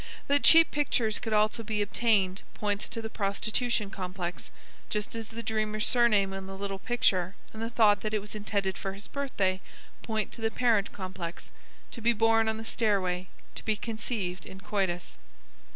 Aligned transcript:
That 0.25 0.41
cheap 0.41 0.71
pictures 0.71 1.19
could 1.19 1.31
also 1.31 1.61
be 1.61 1.79
obtained 1.79 2.41
points 2.55 2.89
to 2.89 3.03
the 3.03 3.09
prostitution 3.11 3.91
complex, 3.91 4.49
just 4.89 5.13
as 5.13 5.27
the 5.27 5.43
dreamer's 5.43 5.85
surname 5.85 6.33
on 6.33 6.47
the 6.47 6.57
little 6.57 6.79
picture 6.79 7.35
and 7.53 7.61
the 7.61 7.69
thought 7.69 8.01
that 8.01 8.11
it 8.11 8.17
was 8.17 8.33
intended 8.33 8.79
for 8.79 8.93
his 8.93 9.07
birthday, 9.07 9.61
point 10.01 10.31
to 10.31 10.41
the 10.41 10.49
parent 10.49 10.91
complex 10.91 11.51
(to 11.91 12.01
be 12.01 12.13
born 12.13 12.49
on 12.49 12.57
the 12.57 12.65
stairway 12.65 13.27
to 13.53 13.63
be 13.63 13.75
conceived 13.75 14.43
in 14.43 14.59
coitus). 14.59 15.17